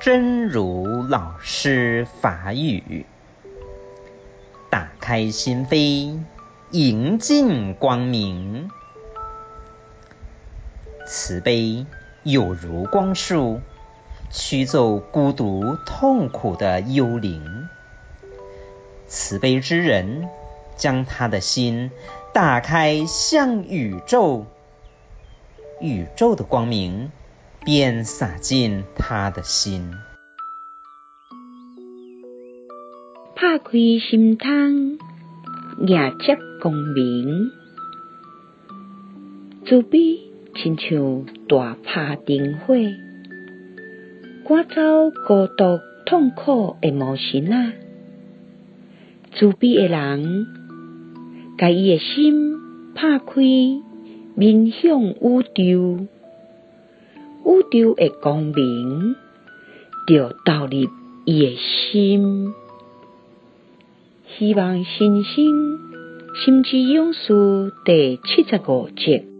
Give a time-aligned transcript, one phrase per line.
[0.00, 3.06] 真如老师法语，
[4.68, 6.18] 打开心扉，
[6.70, 8.68] 迎进光明。
[11.06, 11.86] 慈悲
[12.24, 13.60] 有如光束，
[14.30, 17.68] 驱走孤独痛苦的幽灵。
[19.06, 20.28] 慈悲之人，
[20.76, 21.92] 将他的心
[22.32, 24.46] 打开向宇宙，
[25.80, 27.12] 宇宙的光明。
[27.64, 29.92] 便洒进他的心。
[33.36, 33.70] 拍开
[34.10, 34.98] 心窗，
[35.86, 37.50] 迎接光明。
[39.64, 40.18] 慈悲
[40.56, 42.74] 亲像大打灯火，
[44.44, 47.72] 赶走孤独痛苦的魔神仔。
[49.34, 50.46] 慈悲的人，
[51.56, 52.56] 把伊的心
[52.94, 53.34] 拍开，
[54.34, 56.06] 面向宇宙。
[57.72, 59.16] 宇宙的光明
[60.06, 60.90] 就投入
[61.24, 62.54] 伊的心。
[64.38, 65.78] 希望星星
[66.44, 69.31] 心之勇士第七十五集。